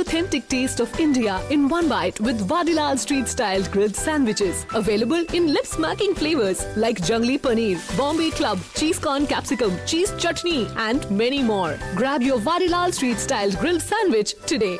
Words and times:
authentic 0.00 0.48
taste 0.48 0.80
of 0.80 0.98
India 0.98 1.34
in 1.50 1.68
one 1.68 1.88
bite 1.88 2.18
with 2.20 2.46
Vadilal 2.48 2.98
Street 2.98 3.28
Style 3.28 3.64
grilled 3.64 3.96
sandwiches. 3.96 4.64
Available 4.74 5.24
in 5.32 5.52
lip 5.52 5.66
smacking 5.66 6.14
flavors 6.14 6.64
like 6.76 7.00
Jungli 7.02 7.38
Paneer, 7.38 7.78
Bombay 7.96 8.30
Club, 8.30 8.58
Cheese 8.74 8.98
Corn 8.98 9.26
Capsicum, 9.26 9.72
Cheese 9.86 10.12
Chutney, 10.16 10.66
and 10.78 11.10
many 11.10 11.42
more. 11.42 11.78
Grab 11.94 12.22
your 12.22 12.38
Vadilal 12.40 12.92
Street 12.92 13.18
Style 13.18 13.52
grilled 13.62 13.82
sandwich 13.82 14.32
today. 14.46 14.78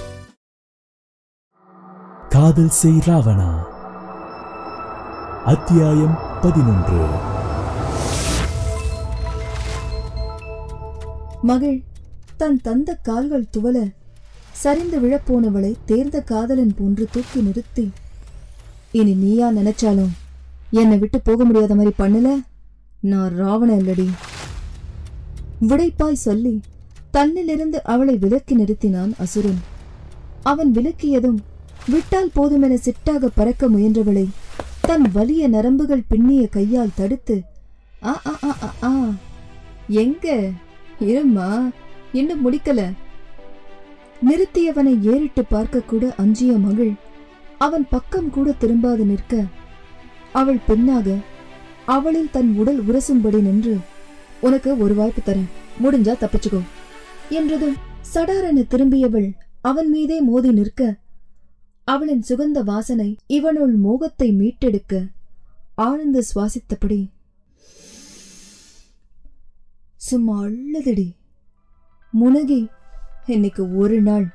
காதல் 2.35 2.75
செய் 2.79 3.01
ராவணா 3.07 3.49
அத்தியாயம் 5.45 6.15
பதினொன்று 6.43 7.01
மகள் 11.43 11.79
தன் 12.37 12.61
தந்த 12.67 12.95
கால்கள் 13.09 13.51
துவல 13.55 13.79
சரிந்து 14.61 15.01
விழப்போனவளை 15.01 15.75
தேர்ந்த 15.85 16.21
காதலன் 16.21 16.75
போன்று 16.75 17.09
தூக்கி 17.13 17.41
நிறுத்தி 17.41 17.91
இனி 18.93 19.15
நீயா 19.15 19.53
நினைச்சாலும் 19.53 20.13
என்னை 20.71 20.99
விட்டு 20.99 21.21
போக 21.21 21.45
முடியாத 21.45 21.75
மாதிரி 21.75 21.93
பண்ணல? 21.99 22.29
நான் 23.01 23.35
ராவண 23.35 23.75
இல்லடி 23.75 24.09
விடைப்பாய் 25.61 26.25
சொல்லி 26.25 26.61
தன்னிலிருந்து 27.13 27.83
அவளை 27.83 28.17
விலக்கி 28.17 28.57
நிறுத்தினான் 28.57 29.13
அசுரன். 29.19 29.61
அவன் 30.43 30.73
விலக்கியதும் 30.73 31.39
விட்டால் 31.89 32.33
போதுமென 32.35 32.75
சிட்டாக 32.85 33.27
பறக்க 33.35 33.69
முயன்றவளை 33.69 34.27
தன் 34.81 35.11
வலிய 35.13 35.49
நரம்புகள் 35.49 36.09
பின்னிய 36.09 36.49
கையால் 36.49 36.97
தடுத்து 36.97 37.37
ஆ 38.03 38.21
ஆ 38.25 38.39
ஆ 38.43 38.57
ஆ, 38.63 38.73
ஆ 38.83 38.91
எங்க? 39.89 40.27
இரும்மா 41.01 41.49
இன்னும் 42.13 42.41
முடிக்கல. 42.41 42.81
நிறுத்தியவனை 44.23 44.95
ஏறிட்டு 45.07 45.43
பார்க்க 45.45 45.81
கூட 45.83 46.05
அஞ்சிய 46.17 46.53
மகள் 46.59 46.93
அவன் 47.59 47.87
பக்கம் 47.89 48.31
கூட 48.31 48.49
திரும்பாது 48.61 49.05
நிற்க 49.05 49.35
அவள் 50.33 50.61
பின்னாக 50.69 51.17
அவளில் 51.87 52.33
தன் 52.33 52.51
உடல் 52.57 52.81
உரசும்படி 52.81 53.41
நின்று 53.43 53.75
உனக்கு 54.41 54.71
ஒரு 54.79 54.95
வாய்ப்பு 54.95 55.23
தரேன் 55.23 55.49
முடிஞ்சா 55.83 56.15
தப்பிச்சுக்கோ 56.17 56.61
என்றதும் 57.31 57.77
சடாரென 58.15 58.65
திரும்பியவள் 58.69 59.29
அவன் 59.63 59.89
மீதே 59.91 60.19
மோதி 60.21 60.51
நிற்க 60.53 60.83
அவளின் 61.89 62.25
சுகந்த 62.29 62.59
வாசனை 62.63 63.09
இவனுள் 63.29 63.75
மோகத்தை 63.77 64.29
மீட்டெடுக்க 64.33 64.95
ஆழ்ந்து 65.79 66.21
சுவாசித்தபடி 66.31 67.01
சும்மா 70.01 70.37
அழுதுடி 70.43 71.09
முனகி 72.13 72.61
இன்னைக்கு 73.31 73.77
ஒரு 73.77 74.01
நாள். 74.01 74.27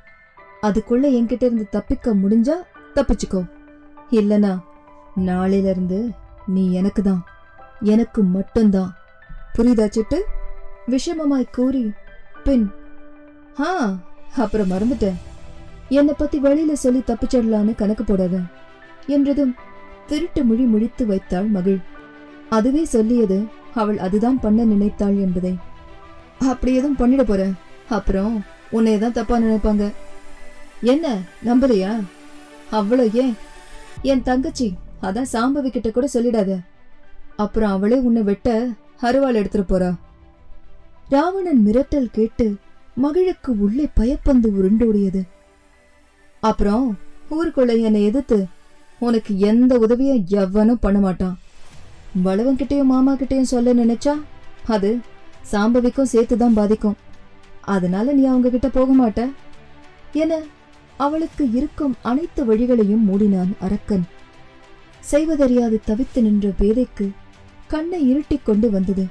அதுக்குள்ள 0.62 1.06
என்கிட்ட 1.18 1.44
இருந்து 1.44 1.66
தப்பிக்க 1.70 2.14
முடிஞ்சா 2.14 2.56
தப்பிச்சுக்கோ. 2.96 3.42
இல்லனா 4.12 4.52
நாளையில 5.20 5.70
இருந்து 5.70 6.00
நீ 6.48 6.64
எனக்கு 6.74 7.02
தான் 7.02 7.24
எனக்கு 7.82 8.24
மட்டும்தான். 8.24 8.92
புரியுதா 9.56 9.86
சிட்டு? 9.96 10.20
விஷமமாய் 10.88 11.52
கூறி 11.52 11.92
பின் 12.44 12.72
ஆ 13.60 13.70
அப்புறம் 14.38 14.70
மறந்துட்டேன். 14.70 15.20
என்னை 15.90 16.14
பத்தி 16.18 16.38
வெளியில 16.42 16.74
சொல்லி 16.74 17.04
தப்பிச்சிடலான்னு 17.08 17.76
கணக்கு 17.76 18.04
போடாத. 18.04 18.36
என்றதும் 19.08 19.56
திருட்டு 20.08 20.44
மொழி 20.44 20.64
முழித்து 20.64 21.06
வைத்தாள் 21.06 21.48
மகிழ் 21.48 21.80
அதுவே 22.50 22.84
சொல்லியது 22.86 23.38
அவள் 23.74 23.98
அதுதான் 23.98 24.40
பண்ண 24.40 24.64
நினைத்தாள் 24.64 25.18
என்பதை. 25.18 25.54
அப்படி 26.40 26.76
எதுவும் 26.76 27.00
பண்ணிட 27.00 27.24
போற 27.24 27.42
அப்புறம் 27.90 28.36
உன்னை 28.78 28.94
தான் 29.04 29.18
தப்பா 29.18 29.36
நினைப்பாங்க. 29.44 29.86
என்ன 30.94 31.06
நம்பலையா 31.48 31.92
அவ்வளோ 32.80 33.06
ஏன் 33.24 33.36
என் 34.12 34.26
தங்கச்சி 34.30 34.68
அதான் 35.08 35.32
சாம்பவி 35.34 35.70
கிட்ட 35.72 35.90
கூட 35.92 36.08
சொல்லிடாத. 36.14 36.52
அப்புறம் 37.44 37.74
அவளே 37.76 37.98
உன்னை 38.08 38.22
வெட்ட 38.30 38.50
அருவாள் 39.08 39.40
எடுத்துட்டு 39.40 39.68
போறா. 39.72 39.92
ராவணன் 41.14 41.62
மிரட்டல் 41.68 42.14
கேட்டு 42.18 42.48
மகிழுக்கு 43.04 43.52
உள்ளே 43.66 43.86
பயப்பந்து 44.00 44.50
உருண்டோடியது 44.58 45.22
அப்புறம் 46.44 46.86
ஊருக்குள்ள 47.36 47.74
என்னை 47.88 48.02
எதிர்த்து 48.10 48.38
உனக்கு 49.02 49.32
எந்த 49.50 49.74
உதவியும் 49.84 50.26
எவனும் 50.42 50.84
பண்ண 50.86 50.98
மாட்டான். 51.06 51.36
வளவன்கிட்டயும் 52.26 52.92
மாமா 52.94 53.14
கிட்டயும் 53.14 53.52
சொல்ல 53.54 53.74
நினைச்சா 53.74 54.14
அது 54.76 54.92
சாம்பவிக்கும் 55.52 56.12
சேர்த்து 56.14 56.36
தான் 56.38 56.58
பாதிக்கும். 56.60 56.98
அதனால 57.66 58.14
நீ 58.14 58.26
அவங்க 58.26 58.50
கிட்ட 58.50 58.70
போக 58.70 59.08
மாட்ட. 59.08 59.32
என 60.14 60.42
அவளுக்கு 60.98 61.52
இருக்கும் 61.52 61.96
அனைத்து 62.02 62.46
வழிகளையும் 62.46 63.10
மூடினான் 63.12 63.52
அரக்கன். 63.60 64.08
செய்வதறியாது 65.00 65.82
தவித்து 65.88 66.22
நின்ற 66.22 66.52
பேதைக்கு 66.60 67.10
கண்ணை 67.68 68.10
இருட்டிக் 68.10 68.46
கொண்டு 68.46 68.72
வந்தது. 68.72 69.08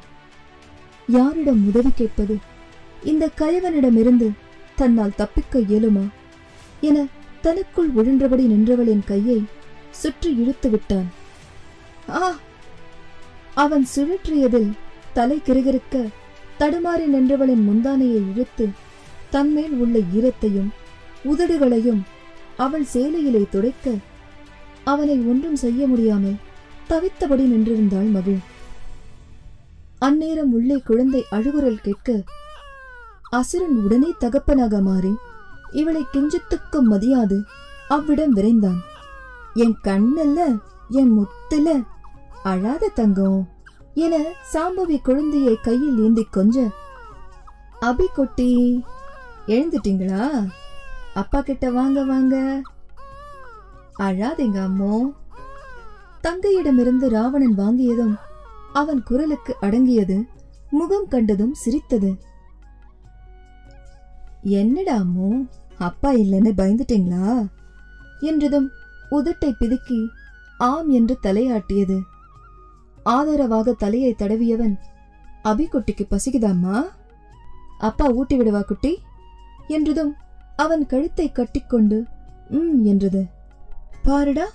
யாரிடம் 1.09 1.67
உதவி 1.67 1.91
கேட்பது? 1.95 2.39
இந்த 3.05 3.31
கயவனிடமிருந்து 3.37 4.31
தன்னால் 4.77 5.15
தப்பிக்க 5.15 5.59
இயலுமா? 5.59 6.09
என 6.81 7.07
தனக்குள் 7.41 7.91
விழுன்றபடி 7.91 8.47
நின்றவளின் 8.47 9.05
கையை 9.05 9.45
சுற்றி 9.91 10.35
இழுத்து 10.37 10.71
விட்டான். 10.71 11.13
ஆ! 12.11 12.35
அவன் 13.55 13.87
சுழற்றியதில் 13.97 14.73
தலை 15.13 15.43
கிருகிருக்க 15.47 16.09
தடுமாறி 16.59 17.07
நின்றவளின் 17.07 17.65
முந்தானையை 17.69 18.21
இழுத்து 18.31 18.69
தன்மேல் 19.31 19.73
உள்ள 19.73 19.99
ஈரத்தையும் 19.99 20.71
உதடுகளையும் 21.25 22.03
அவள் 22.57 22.87
சேலையிலே 22.93 23.45
துடைக்க 23.51 23.95
அவனை 24.85 25.19
ஒன்றும் 25.19 25.57
செய்ய 25.57 25.87
முடியாமல் 25.87 26.41
தவித்தபடி 26.89 27.45
நின்றிருந்தாள் 27.45 28.11
மகிழ் 28.11 28.43
அந்நேரம் 29.99 30.53
உள்ளே 30.53 30.83
குழந்தை 30.85 31.25
அழுகுரல் 31.31 31.81
கேட்க 31.83 32.23
அசுரன் 33.31 33.77
உடனே 33.85 34.11
தகப்பனாக 34.19 34.81
மாறி 34.81 35.13
இவளை 35.73 36.03
கிஞ்சித்துக்கும் 36.13 36.91
மதியாது. 36.91 37.39
அவ்விடம் 37.89 38.37
விரைந்தான். 38.37 38.81
என் 39.55 39.77
கண்ணல்ல 39.83 40.61
என் 40.89 41.11
முத்துல 41.11 41.77
அழாத 42.43 42.89
தங்கம். 42.89 43.54
என 43.95 44.25
சாம்பவி 44.53 45.03
குழந்தையை 45.03 45.57
கையில் 45.57 45.99
ஏந்தி 45.99 46.25
கொஞ்ச 46.31 46.71
அபி 47.81 48.07
குட்டி 48.15 48.85
எழுந்துட்டீங்களா? 49.47 50.49
அப்பா 51.15 51.41
கிட்ட 51.41 51.71
வாங்க 51.71 52.05
வாங்க. 52.05 52.63
அழாதீங்க 53.99 54.59
அம்மோ. 54.69 55.13
தங்கையிடமிருந்து 56.23 57.09
ராவணன் 57.09 57.59
வாங்கியதும் 57.59 58.17
அவன் 58.73 59.03
குரலுக்கு 59.03 59.57
அடங்கியது 59.61 60.29
முகம் 60.71 61.09
கண்டதும் 61.09 61.55
சிரித்தது. 61.55 62.21
என்னடா 64.43 64.97
அம்மோ 64.97 65.49
அப்பா 65.79 66.13
இல்லைன்னு 66.13 66.53
பயந்துட்டீங்களா? 66.57 67.47
என்றதும் 68.21 68.71
உதட்டை 69.11 69.53
பிதுக்கி 69.61 70.07
ஆம் 70.59 70.91
என்று 70.91 71.19
தலையாட்டியது. 71.23 72.01
ஆதரவாக 73.05 73.73
தலையை 73.73 74.15
தடவியவன் 74.19 74.75
அபிக்குட்டிக்கு 75.45 76.05
பசிக்குதாம்மா? 76.11 76.85
அப்பா 77.79 78.07
ஊட்டி 78.09 78.41
விடுவா 78.41 78.61
குட்டி? 78.61 78.99
என்றதும் 79.69 80.17
அவன் 80.57 80.87
கழுத்தை 80.87 81.33
கட்டிக்கொண்டு 81.33 82.05
ம் 82.51 82.85
என்றது. 82.85 83.27
பாருடா 84.03 84.47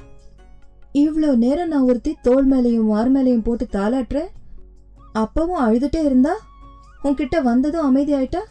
இவ்வளோ 0.93 1.35
நேரம் 1.35 1.67
நான் 1.67 1.81
ஒருத்தி 1.81 2.17
தோள் 2.21 2.47
மேலையும் 2.47 2.85
வார் 2.85 3.11
மேலையும் 3.11 3.43
போட்டு 3.43 3.67
தாளாட்டுற 3.71 4.19
அப்பவும் 5.13 5.63
அழுதுட்டே 5.65 6.03
இருந்தா? 6.03 6.33
உன்கிட்ட 7.03 7.41
வந்ததும் 7.41 7.95
அமைதியாயிட்டா? 7.95 8.41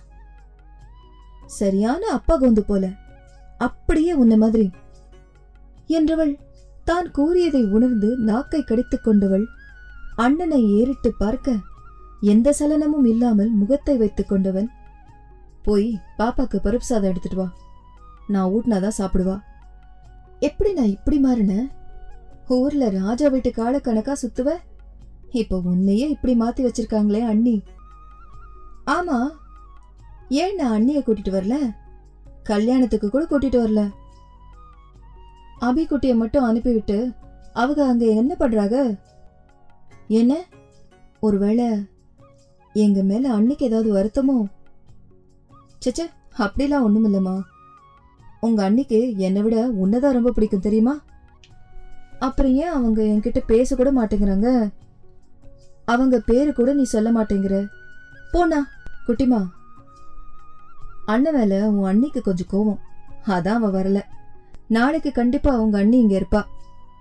சரியான 1.47 2.07
அப்பா 2.07 2.41
கொந்து 2.41 2.61
போல. 2.61 2.91
அப்படியே 3.59 4.13
உன்னை 4.13 4.37
மாதிரி. 4.37 4.71
என்றவள் 5.89 6.39
தான் 6.85 7.11
கூறியதை 7.11 7.65
உணர்ந்து 7.65 8.17
நாக்கை 8.17 8.63
கடித்துக் 8.63 9.05
கொண்டவள் 9.05 9.47
அண்ணனை 10.19 10.73
ஏறிட்டு 10.73 11.15
பார்க்க 11.19 11.57
எந்த 12.21 12.55
சலனமும் 12.59 13.07
இல்லாமல் 13.07 13.51
முகத்தை 13.51 13.97
வைத்துக் 13.97 14.29
கொண்டவன் 14.29 14.69
போய் 15.63 15.99
பாப்பாக்கு 16.19 16.59
பருப்பு 16.65 16.89
சாதம் 16.91 17.11
எடுத்துட்டு 17.11 17.39
வா. 17.39 17.53
நான் 18.27 18.51
ஊட்டினாதான் 18.51 18.99
சாப்பிடுவா. 18.99 19.41
எப்படி 20.41 20.73
நான் 20.73 20.87
இப்படி 20.87 21.25
மாறினேன் 21.25 21.69
ஊர்ல 22.49 22.89
ராஜா 22.89 23.29
வீட்டு 23.29 23.51
கால 23.51 23.79
கணக்கா 23.79 24.13
சுத்துவ? 24.13 24.57
இப்ப 25.31 25.61
உன்னையே 25.65 26.09
இப்படி 26.09 26.41
மாத்தி 26.41 26.67
வச்சிருக்காங்களே 26.67 27.21
அண்ணி. 27.25 27.63
ஆமா. 28.87 29.29
ஏன் 30.29 30.55
நான் 30.55 30.73
அண்ணிய 30.73 31.03
கூட்டிட்டு 31.07 31.31
வரல? 31.31 31.75
கல்யாணத்துக்கு 32.43 33.11
கூட 33.11 33.25
கூட்டிட்டு 33.25 33.59
வரல. 33.65 33.91
அபிக்குட்டிய 35.61 36.17
மட்டும் 36.17 36.45
அனுப்பிவிட்டு 36.45 37.13
அவங்க 37.53 37.87
அங்க 37.87 38.05
என்ன 38.05 38.35
பண்றாங்க? 38.35 38.97
என்ன? 40.09 40.45
ஒருவேளை 41.21 41.67
எங்க 42.73 43.03
மேல 43.03 43.33
அன்னைக்கு 43.33 43.67
ஏதாவது 43.67 43.93
வருத்தமோ? 43.95 44.45
சச்ச 45.87 45.99
அப்படிலாம் 46.39 46.87
ஒண்ணுமில்லம்மா. 46.89 47.41
உங்க 48.41 48.65
அன்னைக்கு 48.65 49.15
என்னை 49.17 49.43
விட 49.43 49.69
உன்னதான் 49.69 50.13
ரொம்ப 50.13 50.31
பிடிக்கும் 50.31 50.61
தெரியுமா? 50.61 51.01
அப்புறம் 52.19 52.55
ஏன் 52.55 52.69
அவங்க 52.69 53.03
என்கிட்ட 53.03 53.39
பேச 53.47 53.77
கூட 53.77 53.93
மாட்டேங்கிறாங்க? 53.93 54.71
அவங்க 55.85 56.19
பேரு 56.19 56.53
கூட 56.53 56.73
நீ 56.73 56.83
சொல்ல 56.83 57.13
மாட்டேங்கிற. 57.13 57.67
போனா 58.33 58.69
குட்டிமா. 59.07 59.47
அண்ணன் 61.07 61.35
மேல 61.35 61.69
உன் 61.69 61.89
அண்ணிக்கு 61.91 62.21
கொஞ்சம் 62.21 62.47
கோவம். 62.53 62.79
அதான் 63.31 63.49
அவ 63.49 63.83
வரல. 63.83 64.03
நாளைக்கு 64.69 65.13
கண்டிப்பா 65.13 65.61
உங்க 65.61 65.79
அண்ணி 65.79 65.99
இங்க 65.99 66.19
இருப்பா. 66.19 66.45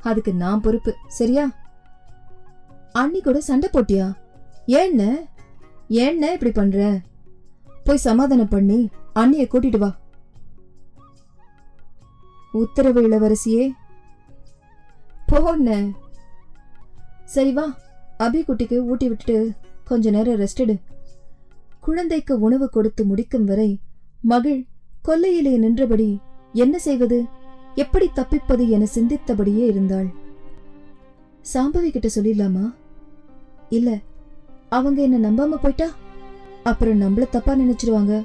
அதுக்கு 0.02 0.34
நான் 0.34 0.62
பொறுப்பு 0.62 0.96
சரியா? 1.08 1.50
அண்ணி 2.92 3.22
கூட 3.22 3.42
சண்டை 3.42 3.70
போட்டியா? 3.74 4.14
ஏன்ன? 4.68 5.16
ஏன்ன 5.90 6.32
இப்படி 6.32 6.52
பண்ற? 6.52 7.00
போய் 7.84 7.98
சமாதானம் 7.98 8.48
பண்ணி 8.48 8.90
அண்ணிய 9.14 9.48
கூட்டிட்டு 9.52 9.78
வா. 9.78 9.98
உத்தரவு 12.52 13.10
இளவரசியே. 13.10 13.72
போன 15.26 15.90
சரி 17.24 17.54
வா 17.54 17.78
அபி 18.20 18.42
குட்டிக்கு 18.42 18.78
ஊட்டி 18.78 19.08
விட்டுட்டு 19.08 19.52
கொஞ்ச 19.84 20.10
நேரம் 20.10 20.40
ரெஸ்ட் 20.40 20.56
எடு. 20.56 20.78
குழந்தைக்கு 21.82 22.40
உணவு 22.40 22.70
கொடுத்து 22.70 23.06
முடிக்கும் 23.06 23.46
வரை 23.46 23.80
மகிழ் 24.22 24.66
கொல்லையிலே 25.08 25.58
நின்றபடி 25.58 26.20
என்ன 26.54 26.80
செய்வது? 26.80 27.26
எப்படி 27.76 28.10
தப்பிப்பது 28.16 28.70
என 28.70 28.86
சிந்தித்தபடியே 28.96 29.66
இருந்தாள். 29.66 30.26
சாம்பவி 31.54 31.90
கிட்ட 31.90 32.10
சொல்லிடலாமா? 32.16 32.74
இல்ல 33.70 33.98
அவங்க 34.70 35.02
என்ன 35.02 35.30
நம்பாம 35.30 35.56
போயிட்டா? 35.56 35.90
அப்புறம் 36.64 37.02
நம்மள 37.02 37.30
தப்பா 37.30 37.54
நினைச்சிருவாங்க. 37.54 38.24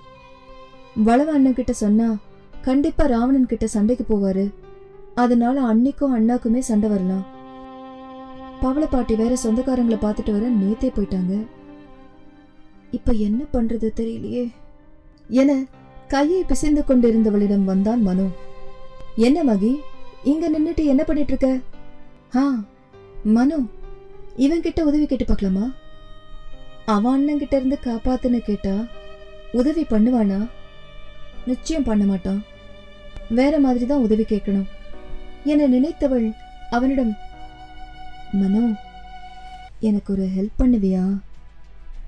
வளவ 0.95 1.33
அண்ணன் 1.33 1.55
கிட்ட 1.55 1.73
சொன்னா 1.73 2.17
கண்டிப்பா 2.63 3.05
ராவணன் 3.05 3.47
கிட்ட 3.47 3.67
சண்டைக்கு 3.67 4.05
போவாரு. 4.09 4.53
அதனால 5.15 5.75
அன்னிக்கும் 5.75 6.15
அண்ணாக்குமே 6.15 6.59
சண்டை 6.59 6.89
வரலாம். 6.89 7.25
பவள 8.61 8.87
பாட்டி 8.87 9.15
வேற 9.15 9.37
சொந்தக்காரங்களை 9.45 9.97
பார்த்துட்டு 9.97 10.33
வர 10.33 10.49
நேத்தே 10.49 10.89
போயிட்டாங்க. 10.89 11.47
இப்ப 12.91 13.13
என்ன 13.13 13.45
பண்றது 13.53 13.91
தெரியலையே. 13.97 14.51
என 15.29 15.65
கையை 16.09 16.45
பிசைந்து 16.45 16.85
கொண்டிருந்தவளிடம் 16.89 17.65
வந்தான் 17.65 18.03
மனு. 18.03 18.29
என்ன 19.17 19.45
மகி 19.45 19.77
இங்க 20.25 20.51
நின்னுட்டு 20.51 20.85
என்ன 20.85 21.05
பண்ணிட்டு 21.05 21.37
இருக்க? 21.37 21.59
ஆ 22.37 22.55
மனு 23.25 23.69
இவன் 24.37 24.61
கிட்ட 24.61 24.85
உதவி 24.85 25.07
கேட்டு 25.07 25.25
பார்க்கலாமா? 25.25 25.73
அவன் 26.85 27.15
அண்ணங்கிட்ட 27.17 27.55
இருந்து 27.55 27.79
காப்பாத்துன்னு 27.85 28.39
கேட்டா 28.39 28.85
உதவி 29.53 29.83
பண்ணுவானா? 29.83 30.49
நிச்சயம் 31.47 31.83
பண்ண 31.83 32.05
மாட்டான். 32.05 32.45
வேற 33.31 33.61
மாதிரி 33.61 33.87
தான் 33.87 34.01
உதவி 34.01 34.23
கேட்கணும். 34.23 34.69
என 35.45 35.67
நினைத்தவள் 35.67 36.35
அவனிடம் 36.71 37.17
மனோ 38.33 38.75
எனக்கு 39.81 40.13
ஒரு 40.13 40.29
ஹெல்ப் 40.37 40.61
பண்ணுவியா? 40.63 41.19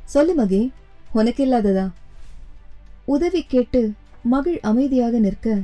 சொல்லு 0.05 0.45
மகி 0.45 0.71
உனக்கு 1.13 1.47
இல்லாததா? 1.47 1.91
உதவி 3.05 3.43
கேட்டு 3.43 3.93
மகிழ் 4.23 4.59
அமைதியாக 4.63 5.19
நிற்க 5.19 5.59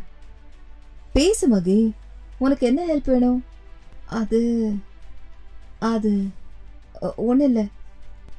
பேசு 1.13 1.49
மகி 1.49 1.93
உனக்கு 2.39 2.67
என்ன 2.67 2.85
ஹெல்ப் 2.87 3.11
வேணும்? 3.11 3.45
அது 4.07 4.73
அது 5.81 6.13
ஒன்றும் 7.17 7.47
இல்லை 7.47 7.69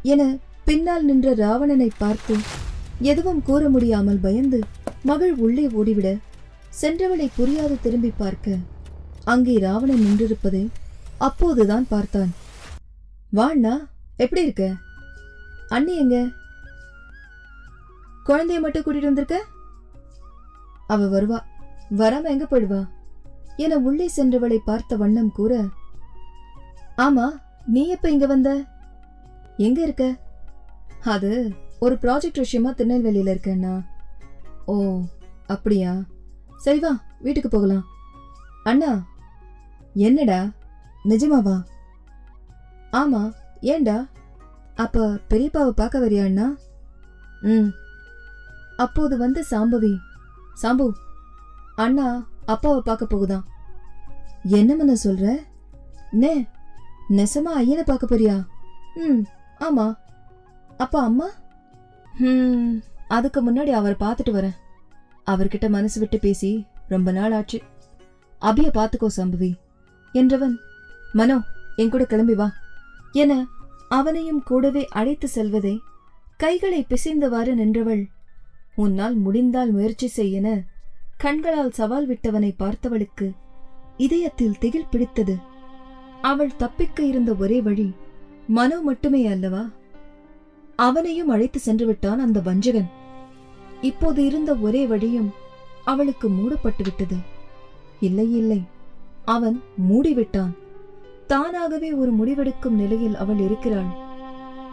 என 0.01 0.37
பின்னால் 0.65 1.05
நின்ற 1.05 1.33
ராவணனை 1.33 1.89
பார்த்து 1.97 2.35
எதுவும் 2.99 3.43
கூற 3.43 3.69
முடியாமல் 3.69 4.19
பயந்து 4.19 4.59
மகள் 5.03 5.33
உள்ளே 5.33 5.67
ஓடிவிட 5.67 6.17
சென்றவளை 6.81 7.27
புரியாது 7.37 7.81
திரும்பி 7.81 8.11
பார்க்க 8.17 8.57
அங்கே 9.23 9.57
ராவணன் 9.57 10.03
நின்றிருப்பதை 10.05 10.67
அப்போதுதான் 11.17 11.85
பார்த்தான். 11.89 12.31
வாண்ணா 13.33 13.73
எப்படி 14.17 14.41
இருக்க? 14.41 14.73
அண்ணி 15.67 15.97
எங்க? 15.97 16.29
குழந்தைய 18.25 18.59
மட்டும் 18.59 18.83
கூட்டிட்டு 18.85 19.09
வந்திருக்க? 19.11 19.45
அவ 20.87 21.05
வருவா. 21.05 21.39
வராம 21.97 22.23
எங்க 22.23 22.45
போயிடுவா? 22.51 22.87
என 23.57 23.77
உள்ளே 23.77 24.09
சென்றவளை 24.15 24.57
பார்த்த 24.65 24.95
வண்ணம் 24.95 25.31
கூற 25.31 25.65
ஆமா 26.97 27.39
நீ 27.65 27.87
எப்ப 27.87 28.09
இங்க 28.09 28.25
வந்த? 28.25 28.65
எங்க 29.57 29.81
இருக்க? 29.81 30.15
அது 31.03 31.53
ஒரு 31.79 31.95
ப்ராஜெக்ட் 31.95 32.37
விஷயமா 32.37 32.71
திருநெல்வேலியில 32.71 33.33
இருக்கேன்னா. 33.33 33.81
ஓ 34.65 35.01
அப்படியா? 35.47 36.01
சரி 36.57 36.79
வா 36.79 36.99
வீட்டுக்கு 37.19 37.49
போகலாம். 37.49 37.85
அண்ணா 38.63 39.05
என்னடா? 39.93 40.49
நிஜமாவா 41.09 41.63
ஆமா 42.91 43.33
ஏன்டா? 43.61 44.07
அப்ப 44.75 45.19
பெரியப்பாவை 45.29 45.69
பார்க்க 45.69 45.99
வரியா 45.99 46.23
அண்ணா? 46.23 46.55
ம். 47.41 47.71
அப்போது 48.77 49.17
வந்த 49.17 49.43
சாம்பவி 49.51 49.97
சாம்பு 50.53 50.91
அண்ணா 51.75 52.27
அப்பாவை 52.45 52.81
பார்க்க 52.85 53.05
போகுதான். 53.05 53.45
என்ன 54.43 54.75
மன்ன 54.75 54.95
சொல்ற? 55.03 55.39
நே 56.11 56.45
நெசமா 57.11 57.51
ஐயனை 57.57 57.81
பார்க்க 57.81 58.15
போறியா? 58.15 58.45
ம் 58.95 59.21
ஆமா. 59.59 59.97
அப்பா 60.77 61.03
அம்மா? 61.03 61.27
ம் 62.19 62.77
அதுக்கு 63.07 63.39
முன்னாடி 63.43 63.69
அவரை 63.69 63.95
பார்த்துட்டு 63.99 64.31
வரேன். 64.31 64.57
அவர்கிட்ட 65.25 65.69
மனசு 65.69 65.99
விட்டு 65.99 66.19
பேசி 66.19 66.65
ரொம்ப 66.87 67.11
நாள் 67.11 67.31
ஆச்சு. 67.31 67.61
அபிய 68.39 68.71
பார்த்துக்கோ 68.73 69.07
சம்பவி. 69.17 69.51
என்றவன் 70.13 70.55
மனோ 71.13 71.41
என் 71.75 71.89
கூட 71.89 72.05
கிளம்பி 72.05 72.33
வா. 72.33 72.51
என 73.11 73.45
அவனையும் 73.89 74.43
கூடவே 74.43 74.87
அழைத்து 74.89 75.27
செல்வதை 75.27 75.79
கைகளை 76.37 76.85
பிசைந்தவாறு 76.89 77.53
நின்றவள் 77.53 78.03
உன்னால் 78.75 79.15
முடிந்தால் 79.15 79.71
முயற்சி 79.71 80.11
செய்யென 80.15 80.61
கண்களால் 81.17 81.71
சவால் 81.71 82.07
விட்டவனை 82.09 82.51
பார்த்தவளுக்கு 82.59 83.31
இதயத்தில் 83.97 84.57
திகில் 84.57 84.91
பிடித்தது. 84.91 85.49
அவள் 86.21 86.55
தப்பிக்க 86.55 87.03
இருந்த 87.03 87.33
ஒரே 87.33 87.61
வழி 87.61 87.93
மனோ 88.47 88.81
மட்டுமே 88.81 89.27
அல்லவா? 89.27 89.65
அவனையும் 90.75 91.29
அழைத்து 91.29 91.59
சென்று 91.59 91.85
விட்டான் 91.85 92.19
அந்த 92.19 92.39
வஞ்சகன். 92.39 92.89
இப்போது 93.81 94.25
இருந்த 94.25 94.55
ஒரே 94.55 94.85
வழியும் 94.85 95.33
அவளுக்கு 95.85 96.29
மூடப்பட்டு 96.29 96.83
விட்டது. 96.83 97.15
இல்லை 97.99 98.37
இல்லை 98.37 98.61
அவன் 99.25 99.61
மூடிவிட்டான். 99.89 100.51
தானாகவே 101.27 101.93
ஒரு 101.93 102.13
முடிவெடுக்கும் 102.13 102.69
நிலையில் 102.69 103.15
அவள் 103.15 103.37
இருக்கிறாள். 103.37 103.91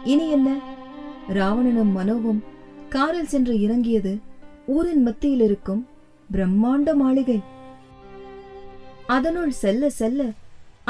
இனி 0.03 0.29
என்ன? 0.29 0.59
ராவணனும் 1.29 1.97
மனோவும் 1.97 2.39
காரில் 2.89 3.27
சென்று 3.27 3.59
இறங்கியது 3.59 4.19
ஊரின் 4.65 5.01
மத்தியில் 5.01 5.41
இருக்கும் 5.41 5.87
பிரம்மாண்ட 6.33 6.93
மாளிகை. 6.93 7.41
அதனுள் 9.07 9.51
செல்ல 9.51 9.89
செல்ல 9.89 10.31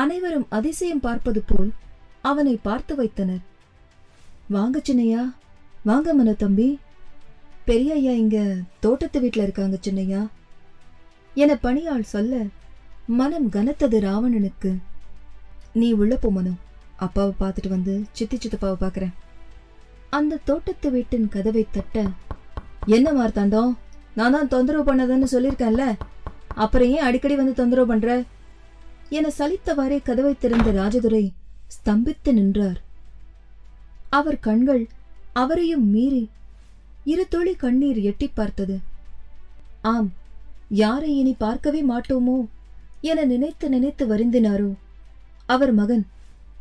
அனைவரும் 0.01 0.47
அதிசயம் 0.57 1.03
பார்ப்பது 1.05 1.41
போல் 1.49 1.69
அவனை 2.29 2.53
பார்த்து 2.67 2.93
வைத்தனர். 2.99 3.43
வாங்க 4.55 4.77
சின்னையா 4.87 5.21
வாங்க 5.89 6.13
மனோ 6.17 6.33
தம்பி. 6.43 6.67
பெரிய 7.67 7.95
ஐயா 7.99 8.13
இங்க 8.21 8.37
தோட்டத்து 8.83 9.17
வீட்டில் 9.23 9.45
இருக்காங்க 9.45 9.77
சின்னையா. 9.87 10.21
என 11.43 11.51
பணியாள் 11.65 12.11
சொல்ல 12.13 12.41
மனம் 13.19 13.47
கனத்தது 13.55 13.99
ராவணனுக்கு. 14.07 14.71
நீ 15.79 15.89
உள்ள 16.01 16.13
போ 16.23 16.29
மனு. 16.37 16.53
அப்பாவை 17.05 17.33
பார்த்துட்டு 17.41 17.69
வந்து 17.75 17.93
சித்தி 18.17 18.37
சித்தப்பாவை 18.37 18.77
பார்க்குறேன் 18.81 19.15
அந்த 20.17 20.41
தோட்டத்து 20.49 20.87
வீட்டின் 20.95 21.29
கதவை 21.35 21.63
தட்ட 21.75 22.03
என்ன 22.95 23.07
மார்த்தாண்டோம்? 23.19 23.71
நான் 24.17 24.35
தான் 24.35 24.51
தொந்தரவு 24.53 24.83
பண்ணதுன்னு 24.89 25.27
சொல்லியிருக்கேன்ல. 25.35 25.85
அப்புறம் 26.63 26.91
ஏன் 26.95 27.07
அடிக்கடி 27.07 27.35
வந்து 27.39 27.59
தொந்தரவு 27.59 27.89
பண்ற? 27.91 28.09
என 29.09 29.31
சலித்தவாறே 29.37 29.99
கதவை 30.03 30.35
திறந்த 30.37 30.71
ராஜதுரை 30.71 31.29
ஸ்தம்பித்து 31.75 32.31
நின்றார். 32.33 32.79
அவர் 34.09 34.39
கண்கள் 34.39 34.87
அவரையும் 35.33 35.89
மீறி 35.89 36.29
இரு 37.03 37.25
துளி 37.29 37.53
கண்ணீர் 37.55 37.99
எட்டி 38.01 38.27
பார்த்தது. 38.27 38.79
ஆம் 39.81 40.13
யாரை 40.69 41.17
இனி 41.17 41.35
பார்க்கவே 41.37 41.81
மாட்டோமோ 41.83 42.37
என 43.01 43.23
நினைத்து 43.23 43.69
நினைத்து 43.69 44.07
வருந்தினாரோ? 44.07 44.71
அவர் 45.45 45.73
மகன் 45.73 46.05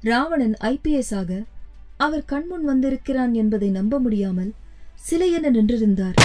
ராவணன் 0.00 0.56
ஐபிஎஸ் 0.60 1.14
ஆக 1.14 1.44
அவர் 1.96 2.24
கண்முன் 2.24 2.64
வந்திருக்கிறான் 2.64 3.34
என்பதை 3.34 3.68
நம்ப 3.70 3.98
முடியாமல் 3.98 4.52
சிலையென 5.10 5.50
நின்றிருந்தார். 5.50 6.16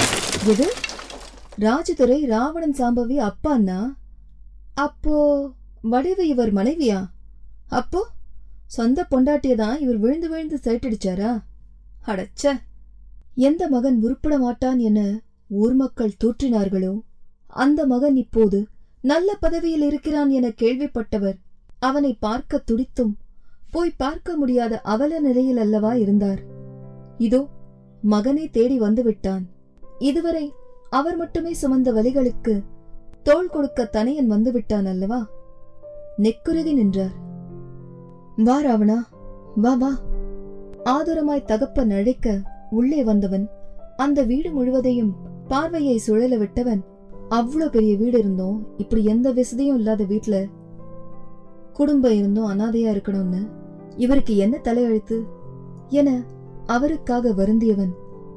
எது? 0.46 0.68
ராஜதுரை 1.60 2.26
ராவணன் 2.26 2.76
சாம்பவி 2.78 3.18
அப்பான்னா 3.30 3.80
அப்போ 4.74 5.18
வடிவு 5.84 6.28
இவர் 6.28 6.52
மனைவியா? 6.54 7.00
அப்போ? 7.70 8.02
சொந்த 8.68 9.06
பொண்டாட்டியை 9.12 9.56
தான் 9.56 9.80
இவர் 9.80 9.98
விழுந்து 9.98 10.28
விழுந்து 10.30 10.58
சேட்டடிச்சாரா 10.58 11.32
அடச்ச! 12.06 12.44
எந்த 13.40 13.68
மகன் 13.68 13.98
உருப்பட 14.04 14.36
மாட்டான் 14.38 14.80
என 14.80 15.00
ஊர் 15.50 15.74
மக்கள் 15.74 16.18
தூற்றினார்களோ? 16.24 16.94
அந்த 17.56 17.86
மகன் 17.86 18.16
இப்போது 18.16 18.60
நல்ல 19.04 19.30
பதவியில் 19.40 19.82
இருக்கிறான் 19.82 20.30
என 20.30 20.50
கேள்விப்பட்டவர் 20.62 21.38
அவனை 21.80 22.12
பார்க்க 22.20 22.62
துடித்தும் 22.70 23.14
போய் 23.72 23.98
பார்க்க 23.98 24.36
முடியாத 24.36 24.74
அவல 24.86 25.20
நிலையில் 25.20 25.58
அல்லவா 25.58 25.94
இருந்தார். 25.96 26.42
இதோ 27.18 27.42
மகனை 28.04 28.46
தேடி 28.50 28.78
வந்து 28.80 29.04
விட்டான் 29.04 29.44
இதுவரை 30.02 30.46
அவர் 30.90 31.16
மட்டுமே 31.16 31.54
சுமந்த 31.54 31.92
வலிகளுக்கு 31.94 32.54
தோள் 33.24 33.50
கொடுக்க 33.50 33.90
தனையன் 33.94 34.28
வந்து 34.28 34.52
விட்டான் 34.52 34.86
அல்லவா? 34.86 35.20
நெக்குருதி 36.18 36.74
நின்றார். 36.74 37.14
வா 38.36 38.62
ராவணா 38.62 38.98
வா 39.56 39.74
வா. 39.74 39.92
ஆதுரமாய் 40.84 41.46
தகப்ப 41.46 41.86
நழைக்க 41.86 42.42
உள்ளே 42.70 43.04
வந்தவன் 43.04 43.50
அந்த 43.98 44.24
வீடு 44.24 44.52
முழுவதையும் 44.52 45.16
பார்வையை 45.48 46.02
சுழல 46.08 46.38
விட்டவன் 46.38 46.84
அவ்வளோ 47.30 47.66
பெரிய 47.70 47.98
வீடு 47.98 48.20
இருந்தோம் 48.20 48.68
இப்படி 48.78 49.04
எந்த 49.04 49.32
வசதியும் 49.32 49.78
இல்லாத 49.78 50.04
வீட்ல 50.04 50.46
குடும்பம் 51.74 52.12
இருந்தும் 52.12 52.50
அனாதையா 52.50 52.92
இருக்கணும்னு? 52.94 53.48
இவருக்கு 53.96 54.38
என்ன 54.38 54.60
தலையெழுத்து? 54.64 55.24
என 55.88 56.24
அவருக்காக 56.66 57.30
வருந்தியவன் 57.30 57.92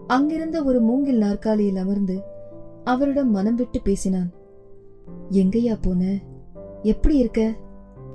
அங்கிருந்த 0.06 0.62
ஒரு 0.62 0.80
மூங்கில் 0.80 1.18
நாற்காலியில் 1.18 1.76
அமர்ந்து 1.76 2.20
அவரிடம் 2.84 3.30
மனம் 3.30 3.54
விட்டு 3.54 3.80
பேசினான். 3.80 4.32
எங்கய்யா 5.30 5.78
போன? 5.80 6.18
எப்படி 6.82 7.16
இருக்க? 7.16 7.54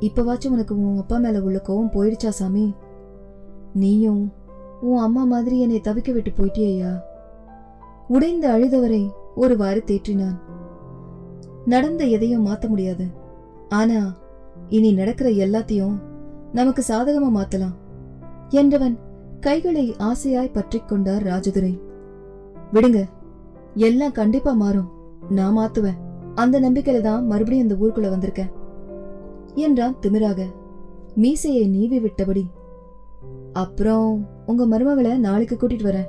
இப்பவாச்சும் 0.02 0.54
உனக்கு 0.56 0.74
உன் 0.78 0.98
அப்பா 0.98 1.18
மேல 1.18 1.42
உள்ள 1.42 1.62
கோவம் 1.68 1.94
போயிடுச்சா 1.94 2.30
சாமி? 2.30 2.76
நீயும் 3.74 4.34
உன் 4.82 4.98
அம்மா 4.98 5.24
மாதிரி 5.24 5.60
என்னை 5.60 5.82
தவிக்க 5.84 6.12
விட்டு 6.12 6.32
போயிட்டியா 6.32 6.92
உடைந்து 8.08 8.48
அழுதவரை 8.50 9.04
ஒருவாறு 9.36 9.84
தேற்றினான். 9.86 10.38
நடந்த 11.66 12.04
எதையும் 12.06 12.46
மாத்த 12.46 12.68
முடியாது. 12.68 13.06
ஆனா 13.70 14.00
இனி 14.70 14.92
நடக்கிற 14.94 15.30
எல்லாத்தையும் 15.30 15.96
நமக்கு 16.54 16.84
சாதகமா 16.88 17.30
மாத்தலாம் 17.38 17.78
என்றவன் 18.50 18.98
கைகளை 19.40 19.96
ஆசையாய் 20.00 20.54
பற்றி 20.54 20.80
கொண்டார் 20.80 21.24
ராஜதுரை. 21.24 21.74
விடுங்க 22.74 23.00
எல்லாம் 23.76 24.12
கண்டிப்பா 24.12 24.54
மாறும். 24.54 24.90
நான் 25.30 25.58
மாத்துவேன். 25.58 26.02
அந்த 26.36 26.60
நம்பிக்கையில 26.60 27.02
தான் 27.02 27.28
மறுபடியும் 27.28 27.70
இந்த 27.70 27.76
ஊருக்குள்ள 27.76 28.10
வந்திருக்கேன். 28.16 28.52
என்றான் 29.56 29.96
திமிராக. 30.02 30.42
மீசையை 31.16 31.68
நீவி 31.68 32.00
விட்டபடி. 32.00 32.44
அப்புறம் 33.54 34.28
உங்க 34.46 34.68
மருமகளை 34.68 35.18
நாளைக்கு 35.18 35.56
கூட்டிட்டு 35.56 35.90
வரேன். 35.90 36.08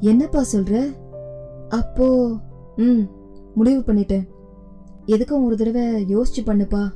என்னப்பா 0.00 0.44
சொல்ற? 0.52 0.94
அப்போ 1.68 2.36
ம் 2.76 3.00
முடிவு 3.54 3.80
பண்ணிட்டேன். 3.80 4.28
எதுக்கும் 5.06 5.44
ஒரு 5.44 5.56
தடவை 5.56 6.16
யோசிச்சு 6.16 6.44
பண்ணுப்பா. 6.46 6.90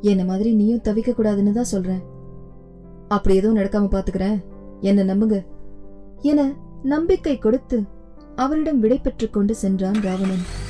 என்ன 0.00 0.24
மாதிரி 0.24 0.54
நீயும் 0.54 0.80
தவிக்க 0.84 1.12
கூடாதுன்னு 1.12 1.52
தான் 1.52 1.64
சொல்றேன். 1.64 2.02
அப்படி 3.08 3.36
எதுவும் 3.36 3.62
நடக்காம 3.62 3.94
பாத்துக்கிறேன். 3.94 4.44
என்ன 4.80 5.14
நம்புங்க. 5.14 5.46
என 6.20 6.54
நம்பிக்கை 6.82 7.38
கொடுத்து 7.38 7.82
அவரிடம் 8.36 8.80
விடை 8.80 8.98
பெற்றுக் 8.98 9.32
கொண்டு 9.32 9.54
சென்றான் 9.54 10.02
ராவணன். 10.02 10.61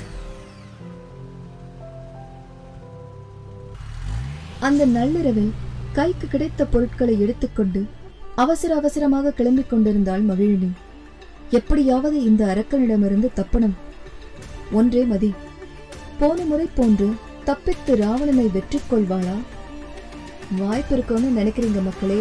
அந்த 4.69 4.87
நள்ளிரவில் 4.87 5.52
கைக்கு 5.92 6.26
கிடைத்த 6.28 6.64
பொருட்களை 6.64 7.21
எடுத்துக்கொண்டு 7.21 7.81
அவசர 8.35 8.76
அவசரமாக 8.76 9.33
கிளம்பிக் 9.37 9.71
கொண்டிருந்தாள் 9.71 10.25
மகிழினி. 10.25 10.71
எப்படியாவது 11.50 12.23
இந்த 12.25 12.42
அரக்கனிடமிருந்து 12.45 13.28
தப்பணும். 13.37 13.76
ஒன்றே 14.73 15.02
மதி. 15.04 15.35
போன 16.19 16.45
முறை 16.45 16.69
போன்று 16.75 17.09
தப்பித்து 17.45 17.97
ராவணனை 17.97 18.47
வெற்றி 18.52 18.81
கொள்வாளா? 18.90 19.37
வாய்ப்பு 20.59 20.97
இருக்கும்னு 20.97 21.42
நினைக்கிறீங்க 21.42 21.83
மக்களே. 21.83 22.21